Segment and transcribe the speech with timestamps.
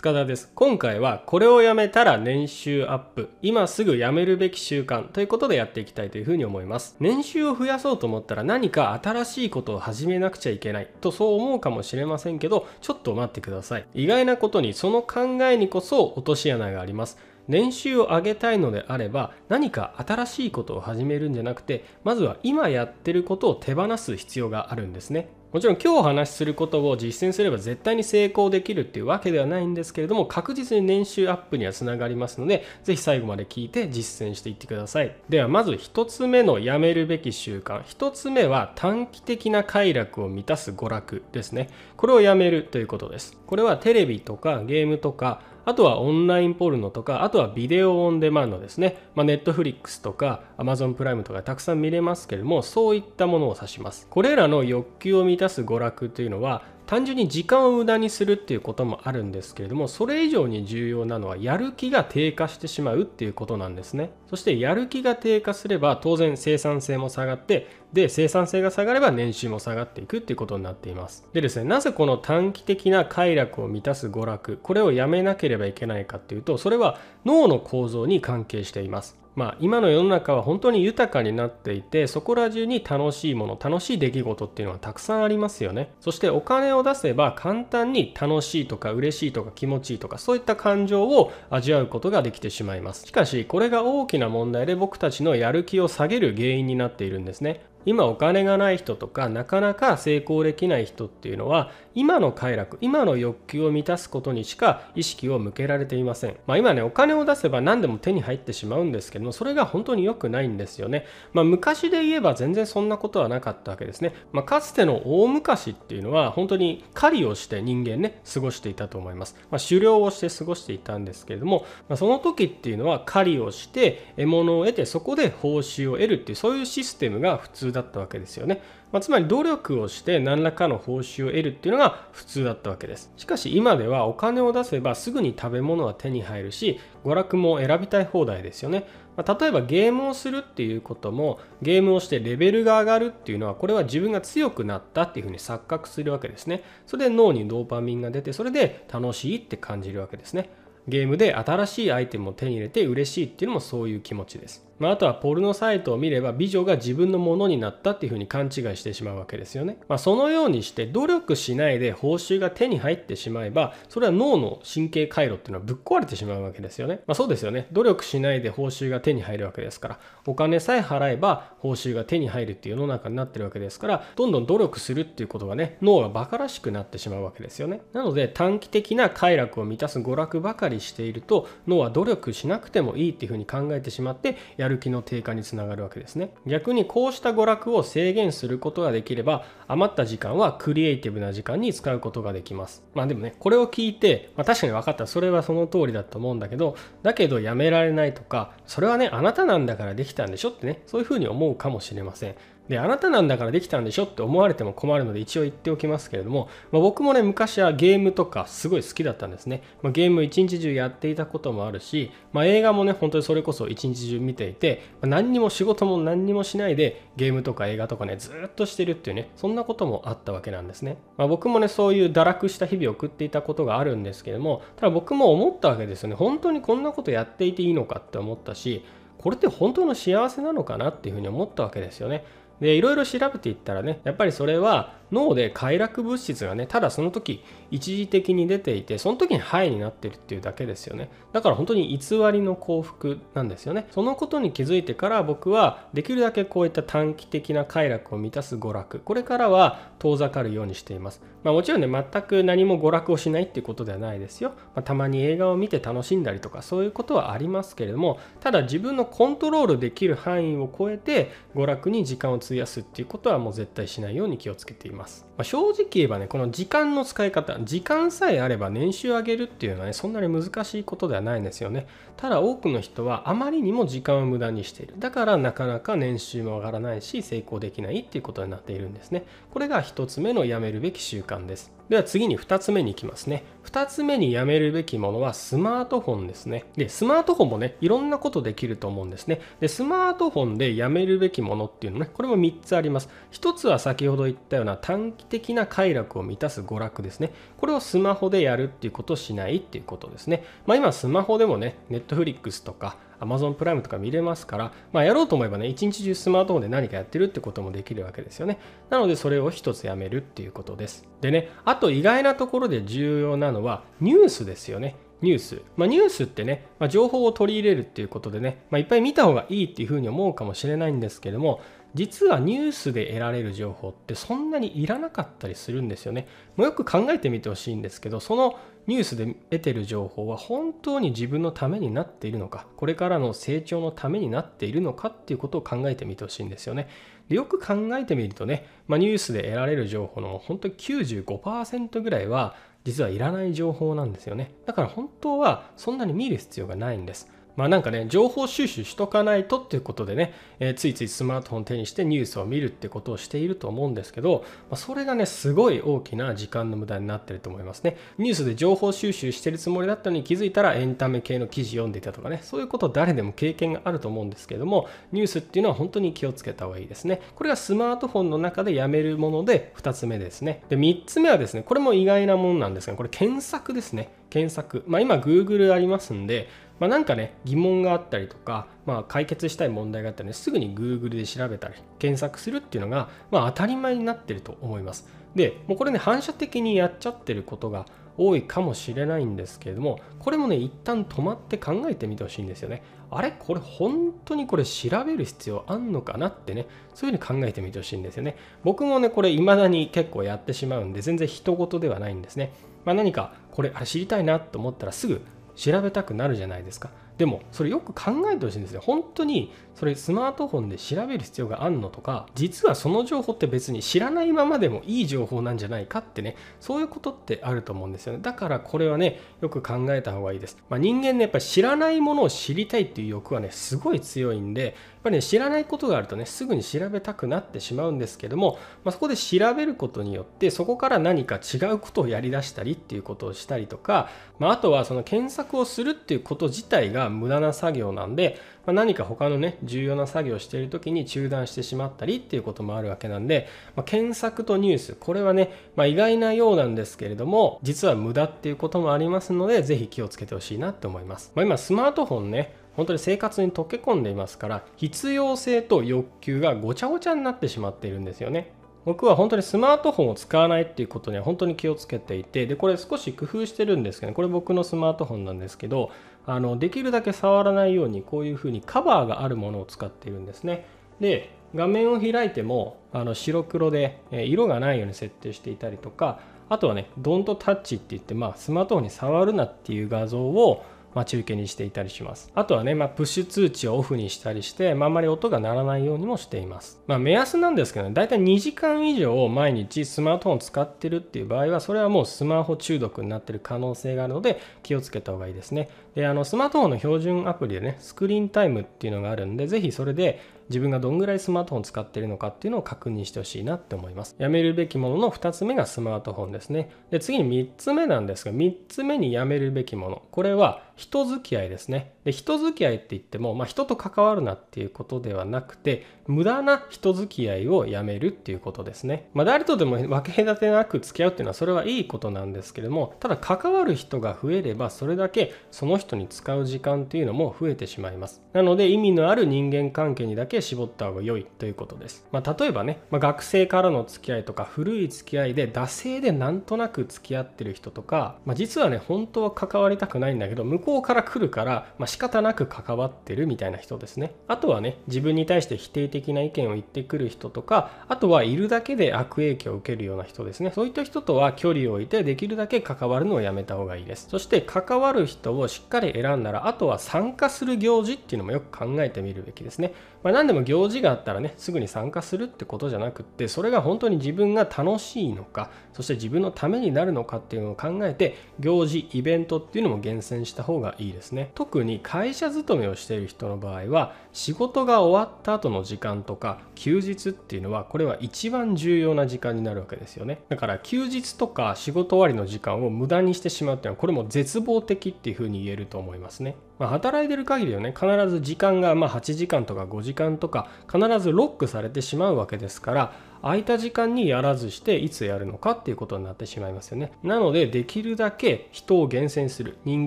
[0.00, 0.50] 塚田です。
[0.54, 3.28] 今回はこれをやめたら年収アップ。
[3.42, 5.06] 今すぐやめるべき習慣。
[5.06, 6.96] ということでやっていきたいというふうに思います。
[7.00, 10.88] 年収を増やそうと思ったら何か新しいことを始めなくちゃいけない。
[11.02, 13.86] とそう思うかもしれませんけどちょっと待ってください。
[13.92, 17.18] 意外なことにその考えにこそ落とし穴があります。
[17.46, 25.28] 年収を上げたいのであれば何か新しいことを始めるんじゃなくてまずは今やってることを手放す必要があるんですね。
[25.52, 35.16] もちろん今日お話しすることを実践すれば絶対に成功できるっていうわけではないんですけれども確実に年収アップにはつながりますのでぜひ最後まで聞いて実践していってください。
[35.28, 37.82] ではまず1つ目のやめるべき習慣。
[37.82, 41.68] 1つ目は短期的な快楽を満たす娯楽ですね。
[41.96, 43.36] これをやめるということです。
[43.46, 48.96] これはテレビとかゲームとかあとはオンラインポルノとか、あとはビデオオンデマンドですね。
[49.14, 54.06] ま、ネットフリックスとか、アマゾンプライムとかたくさん見れますけれども、そういったものを指します。
[54.10, 64.10] これらの欲求を満たす娯楽というのは、単純に時間を無駄にするっていうこともあるんですけれどもそれ以上に重要なのはやる気が低下してしまうっていうことなんですね。
[64.28, 71.24] そしてやる気が低下すれば当然生産性も下がってで生産性が下がれば年収も下がっていくっていうことになっています。
[71.32, 79.19] でですねなぜこの短期的な快楽を満たす娯楽これをやめなければいけないかっていうとそれは脳の構造に関係しています。
[79.36, 85.92] まあ、今の世の中は本当に豊かになっていてそこら中に楽しいもの楽しい出来事っていうのはたくさんありますよね。
[86.00, 93.06] そしてお金を出せば簡単に楽しいとか嬉しいとか気持ちいいとかそういった感情を味わうことができてしまいます。
[93.06, 97.62] しかしこれが大きな問題で僕たちのやる気を下げる原因になっているんですね。
[97.86, 128.62] 今お金がない人とかなかなか成功できない人っていうのは今の快楽今の欲求を満たすことにしか意識を向けられていません、まあ、今ねお金を出せば何でも手に入ってしまうんですけどもそれが本当に良くないんですよね、まあ、昔で言えば全然そんなことはなかったわけですね、まあ、かつての大昔っていうのは本当に狩りをして人間ね過ごしていたと思います、まあ狩猟をして過ごしていたんですけれども、まあその時っていうのは狩りをして獲物を得てそこで報酬を得るっていうそういうシステムが普通だったわけですよね。
[128.92, 133.12] まあ、つまり努力をして何らかの報酬を得るっていうのが普通だったわけです。
[133.16, 138.86] しかし今ではお金を出せばすぐに食べ物は手に入るし娯楽も選びたい放題ですよね。
[139.16, 146.62] まあ、例えばゲームをするっていうこともゲームをしてレベルが上がるっていうのはこれは自分が強くなったっていうふうに錯覚するわけですね。
[146.86, 150.50] それで脳にドーパミンが出てそれで楽しいって感じるわけですね。
[150.88, 154.69] ゲームで新しいアイテムを手に入れて嬉しいっていうのもそういう気持ちです。
[154.80, 159.78] まあ、あとはポルノサイトを見れば美女が自分のものになったっていうふうに勘違いしてしまうわけですよね。
[159.88, 167.02] まあ、そのようにして努力しないで報酬が手に入ってしまえばそれは脳の神経回路っていうのはぶっ壊れてしまうわけですよね。
[167.06, 167.68] まあ、そうですよね。
[167.72, 177.82] 努力しないで報酬が手に入るわけですからお金さえ払えば報酬が手に入るっていう世の中になってるわけですからどんどん努力するっていうことがね脳がバカらしくなってしまうわけですよね。
[177.92, 186.32] なので短期的な快楽を満たす娯楽ばかりしていると脳は努力しなくてもいいっていうふうに考えてしまってやるる気の低下につながるわけですね。
[186.46, 192.82] 逆にこうした娯楽を制限することができれば余った時間はクリエイティブな時間に使うことができます。
[192.94, 195.06] まあでもねこれを聞いて、まあ、確かに分かった。
[195.06, 202.34] それはその通りだと思うんだけどだけどやめられないとかそれはねあなたなんだからできたんでしょってねそういうふうに思うかもしれません。
[202.70, 209.64] で、あなたなんだからできたんでしょって思われても困るので一応言っておきますけれども、まあ、僕もね、昔はゲームとかすごい好きだったんですね。
[209.82, 220.96] まあ、ゲーム一日中やっていたこともあるし、まあ、映画もね、本当にそれこそ一日中見ていて、ま何にも仕事も何にもしないでゲームとか映画とかね、ずっとしてるっていうね、そんなこともあったわけなんですね。
[221.16, 226.14] ま僕もね、そういう堕落した日々を送っていたことがあるんですけども、ただ僕も思ったわけですよね。
[226.14, 228.84] 本当にこんなことやっていていいのかって思ったし、
[229.20, 232.24] これって本当の幸せなのかなっていうふうに思ったわけですよね。
[232.60, 241.10] でいろいろ調べていったらねやっぱりそれは脳で快楽物質がねただその時一時的に出ていてその時にハイになってるっていうだけですよね。
[241.32, 243.86] だから本当に偽りの幸福なんですよね。
[243.90, 249.00] そのことに気づいてから僕はできるだけこういった短期的な快楽を満たす娯楽。
[249.00, 251.22] これからは遠ざかるようにしています。
[251.42, 264.99] まあ、もちろんね全く何も娯楽をしないっていうことではないですよ、まあ、たまに映画を見て楽しんだりとかそういうことはありますけれどもただ自分のコントロールできる範囲を超えて娯楽に時間を費やすっていうことはもう絶対しないように気をつけています、
[265.36, 271.86] まあ、正直言えばねこの時間の使い方時間さえあれば年収を上げるっていうのはねそんなに難しいことではないんですよね。
[272.16, 274.94] ただ多くの人はあまりにも時間を無駄にしている。
[274.98, 279.24] だからなかなか年収も上がらないし成功できないっていうことになっているんですね。
[279.52, 281.79] これが1つ目のやめるべき習慣です。
[281.90, 283.42] では次に2つ目に行きますね。
[283.64, 286.64] 2つ目にやめるべきものはスマートフォンですね。
[286.76, 289.40] でスマートフォンもねいろんなことできると思うんですね。
[289.58, 293.08] でスマートフォンでやめるべきものっていうのねこれも3つあります。
[293.32, 297.32] 1つは先ほど言ったような短期的な快楽を満たす娯楽ですね。
[297.58, 300.44] これをスマホでやるっていうことをしないっていうことですね。
[300.66, 308.58] まあ今スマホでもねネットフリックスとか Amazon プライムとか見れますから、まあ、やろうと思えばね、一日中スマートフォンで何かやってるってこともできるわけですよね。
[308.88, 311.06] なので、それを一つやめるっていうことです。
[311.20, 314.96] でね、あと意外なところで重要なのは、ニュースですよね。
[315.22, 315.62] ニュース。
[315.76, 321.60] まあ、ニュースってね、まあ、情報を取り入れるっていうことでね、まあ、いっぱい見た方がいいっていうふうに思うかもしれないんですけども、
[321.94, 326.28] 実はニュースで得られる情報ってそんなにいらなかったりするんですよね。
[326.56, 336.88] もうよく考えてみてほしいんですけど、そのニュースで得てる情報は本当に自分のためになっているのか、これからの成長のためになっているのかっていうことを考えてみてほしいんですよね。
[337.28, 344.52] でよく考えてみるとね、まあ、ニュースで得られる情報の本当に95%ぐらいは実はいらない情報なんですよね。
[344.66, 347.30] だから本当はそんなに見る必要がないんです。
[347.56, 357.96] まあなんかね、情報収集しとかないとっていうことでね、えー、ついついスマートフォン手にしてニュースを見るってことをしていると思うんですけど、まあ、それがね、すごい大きな時間の無駄になってると思いますね。
[358.18, 367.20] ニュースで情報収集してるつもりだったのに気づいたらエンタメ系の記事読んでいたとかね、そういうこと誰でも経験があると思うんですけども、ニュースっていうのは本当に気をつけた方がいいですね。
[367.34, 370.62] これがスマートフォンの中でやめるもので2つ目ですね。
[370.68, 374.12] で、3つ目はですね、これも意外なもんなんですが、これ検索ですね。
[374.30, 374.84] 検索。
[374.86, 376.48] まあ今 Google ありますんで、
[376.80, 385.06] まあ、なんかね疑問があったりとか、まあ、解決したい問題があったら、すぐに Google で調べたり検索するっていうのが、まあ、当たり前になってると思います。
[385.36, 387.86] でもうこれね反射的にやっちゃってることが
[388.18, 392.82] 多いかもしれないんですけれどもこれもね一旦止まって考えてみてほしいんですよね。
[393.10, 393.32] あれ？
[393.38, 398.36] これ本当にこれ調べる必要あんのかなってねそういうふうに考えてみてほしいんですよね。
[398.64, 402.52] 僕もねこれ未だに結構やってしまうんで全然人事ではないんですね、
[402.84, 405.22] まあ、何かこれあれ知りたいなと思ったらすぐ
[405.60, 406.88] 調べたくなるじゃないですか。
[407.18, 408.80] でもそれよく考えてほしいんですよ。
[408.80, 418.20] 本当にそれスマートフォンで調べる必要があるのとか実はその情報って別に知らないままでもいい情報なんじゃないかってねそういうことってあると思うんですよね。
[418.20, 424.74] だからこれはねよく考えた方がいいです、まあ、人間ねやっぱり知らないものを知りたいっていう欲はねすごい強いんでやっ
[425.04, 434.08] ぱりね知らないことがあるとねすぐに調べたくなってしまうんですけども、まあ、そこで調べることによってそこから何か違うことをやりだしたりっていうことをしたりとか、
[434.38, 458.52] まあ、あとはその検索をするっていうこと自体が無駄な作業なんで、まあ、何か他のね重要な作業をしている時に中断してしまったりっていうこともあるわけなんで、まあ、検索とニュースこれはね、まあ、意外なようなんですけれども実は無駄っていうこともありますので是非気をつけてほしいなって思います、ま、今スマートフォンね本当に生活に溶け込んでいますから必要性と欲求がごちゃごちゃになってしまっているんですよね。
[458.86, 465.90] 僕は本当にスマートフォンを使わないっていうことには本当に気をつけていてでこれ少し工夫してるんですけど、これ僕のスマートフォンなんですけど
[466.30, 470.66] あのできるだけ触らないようにこういうふうにカバーがあるものを使っているんですね
[471.00, 480.64] で画面を開いてもあの白黒で色がないように設定していたりとかあとはね、ドントタッチって言って、まあ、スマートフォンに触るなっていう画像を
[480.96, 482.32] 待ち受けにしていたりします。
[482.34, 486.82] あとはね、まあ、プッシュ通知をオフにしたりして、まあ、んまり音が鳴らないようにもしています。
[486.88, 495.68] まあ、目安なんですけどね、だいたい2時間以上毎日スマートフォンを使ってるっていう場合は、それはもうスマホ中毒になってる可能性があるので、気をつけた方がいいですね。
[495.94, 504.16] で、あの、スマートフォンの標準アプリでね、スクリーンタイムっていうのがあるんで、ぜひそれで自分がどんぐらいスマートフォン使っているのかっていうのを確認してほしいなって思います。
[504.18, 506.70] やめるべきものの2つ目がスマートフォンですね。
[506.90, 510.02] で、次に3つ目なんですが、3つ目にやめるべきもの。
[510.10, 511.92] これは人付き合いですね。
[512.04, 519.08] で、人付き合いって言っても、まあ、人と関わるなっていうことではなくて、無駄な人付き合いをやめるっていうことですね。
[519.14, 528.22] まあ、誰とでも分け隔てなく付き合うっていうのはそれはいいことなんですけれども、ただ関わる人が増えれば、それだけその人に使う時間っていうのも増えてしまいます。
[528.32, 532.06] なので、意味のある人間関係にだけ絞った方が良いということです。
[532.12, 544.14] まあ、例えばね、まあ、学生からの付き合いとか、古い付き合いで、惰性でなんとなく付き合ってる人とか、まあ、実はね、本当は関わりたくないんだけど、向こうから来るから、まあ、仕方なく関わってるみたいな人ですね。
[544.28, 550.52] あとはね、自分に対して否定的な意見を言ってくる人とかあとはいるだけで悪影響を受けるような人ですね。
[550.54, 554.08] そういった人とは距離を置いてできるだけ関わるのをやめた方がいいです。
[554.08, 571.30] そして関わる人をしっかり選んだらあとは参加する行事っていうのもよく考えてみるべきですね、まあ、何でも行事があったらねすぐに参加するってことじゃなくってそれが本当に自分が楽しいのかそして自分のためになるのかっていうのを考えて行事イベントっていうのも厳選した方がいいですね。
[571.34, 580.22] 特に会社勤めをしている人の場合は仕事が終わった後の時間とか休日っていうのはこれは一番重要な時間になるわけですよね。
[580.28, 586.36] だから休日とか仕事終わりの時間を無駄にしてしまうっていうのはこれも絶望的っていうふうに言えると思いますね。
[586.58, 596.92] まあ、働いてる限りはね必ず時間がま8時間とか5時間とか必ずロックされてしまうわけですから空いた時間にやらずしていつやるのかっていうことになってしまいますよね。
[597.02, 599.86] なのでできるだけ人を厳選する人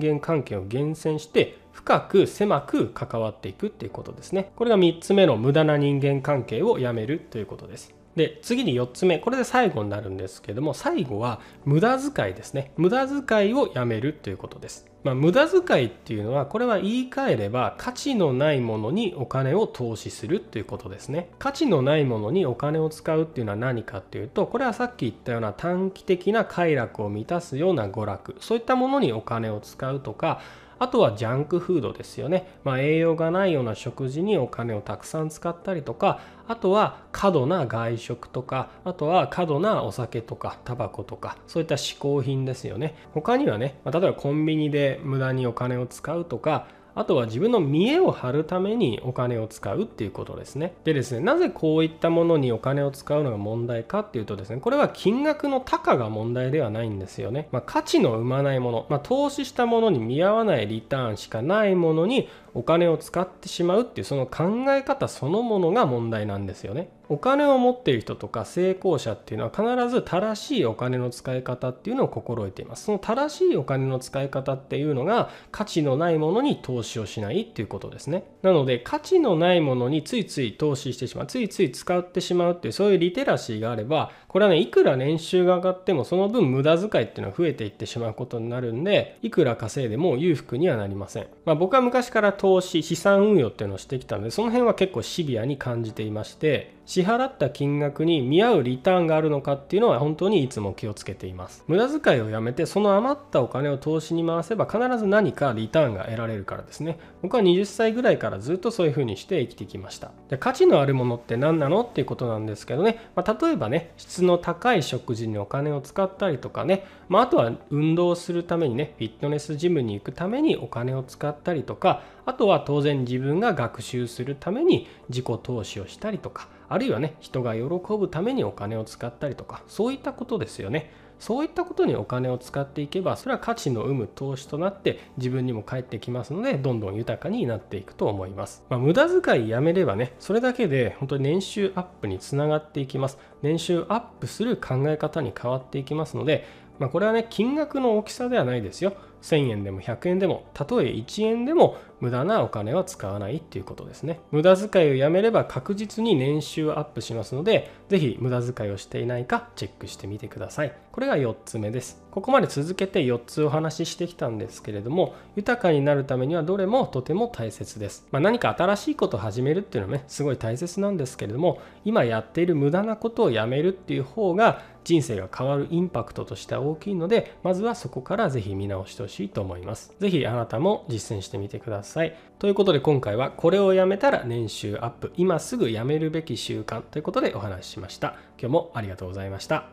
[0.00, 4.52] 間関係を厳選して深く狭く関わっていくっていうことですね。
[4.56, 7.94] これが3つ目の無駄な人間関係をやめるということです。
[8.16, 9.18] で次に4つ目。
[9.18, 12.72] これで最後になるんですけども最後は無駄遣いですね。
[12.76, 21.30] 無駄遣いをやめるということです、まあ、無駄遣いっていうのはこれは言い換えれば価値のないものにお金を投資するということですね。
[21.40, 28.36] 価値のないものにお金を使うっていうのは何かっていうとこれはさっき言ったような短期的な快楽を満たすような娯楽。
[28.38, 30.40] そういったものにお金を使うとか
[30.78, 42.94] あとはジャンクフードですよね、まあ、栄養がないような食事にお金をたくさん使ったりとかあとは過度な外食とかあとは過度なお酒とかタバコとかそういった嗜好品ですよね。
[43.12, 50.74] 他にはね、まあ、例えばコンビニで無駄にお金を使うとかあとは自分の見栄を張るためにお金を使うっていうことですね。
[50.84, 57.48] でですね、なぜこういったものにお金を使うのが問題かっていうとですね、これは金額の高が問題ではないんですよね。
[57.50, 66.90] まあ、価値の生まないもの、まあ、投資したものに見合わないリターンしかないものにお金を使ってしまうっていうその考え方そのものが問題なんですよね。
[67.08, 72.84] お金を持っている人とか成功者っていうのは必ず正しいお金の使い方っていうのを心得ています。
[72.84, 78.24] その正しいお金の使い方っていうのが価値のないものに投資をしないっていうことですね。
[78.42, 91.26] なので価値のないものについつい投資してしまう、ついつい使ってしまうっていうそういうリテラシーがあれば、これはね、いくら年収が上がってもその分無駄遣いっていうのは増えていってしまうことになるんで、いくら稼いでも裕福にはなりません。
[91.44, 101.64] まあ、僕は昔から投資、資産運用っていうのをしてきたので、その辺は結構シビアに感じていまして、支払った金額に見合うリターンがあるのかっていうのは本当にいつも気をつけています。
[101.66, 106.98] 無駄遣いをやめてその余ったお金を投資に回せば必ず何かリターンが得られるからですね。
[107.22, 110.12] 僕は20歳ぐらいからずっとそういう風にして生きてきました。
[110.28, 122.02] で価値のあるものって何なのっていうことなんですけどね、まあ、例えばね質の高い食事にお金を使ったりとかね、まあ、あとは運動するためにねフィットネスジムに行くためにお金を使ったりとか。
[122.26, 126.48] あとは当然自分が学習するために自己投資をしたりとか。
[126.68, 127.62] あるいはね人が喜
[127.98, 130.90] ぶためにお金を使ったりとかそういったことですよね。
[131.20, 143.18] そういったことにお金を使っていけばそれは価値の生む投資となって自分にも返ってきますのでどんどん豊かになっていくと思います、まあ、無駄遣いやめればねそれだけで本当に年収アップにつながっていきます。
[143.42, 146.44] 年収アップする考え方に変わっていきますので
[146.78, 148.94] まあ、これはね金額の大きさではないですよ。
[149.24, 154.20] 1000円でも100円でもたとえ1円でも無駄なお金は使わないっていうことですね。
[154.30, 160.76] 無駄遣いをやめれば確実に年収アップしますので是非無駄遣いをしていないかチェックしてみてください。
[160.92, 162.04] これが4つ目です。
[162.10, 179.13] ここまで続けて4つお話ししてきたんですけれども豊かになるためにはどれもとても大切です、まあ、何か新しいことを始めるっていうのはねすごい大切なんですけれども今やっている無駄なことをやめるっていう方が人生が変わるインパクトとしては大きいのでまずはそこから是非見直してほしい。
[179.14, 179.94] しいと思います。
[180.00, 182.16] 是非あなたも実践してみてください。
[182.38, 185.12] ということで今回はこれをやめたら年収アップ。
[185.16, 188.16] 今すぐやめるべき習慣ということでお話ししました。
[188.38, 189.68] 今日もありがとうございました。